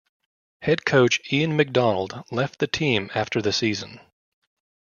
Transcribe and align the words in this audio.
Head 0.63 0.83
coach 0.83 1.21
Ian 1.31 1.55
MacDonald 1.55 2.23
left 2.31 2.57
the 2.57 2.65
team 2.65 3.11
after 3.13 3.39
the 3.39 3.53
season. 3.53 3.99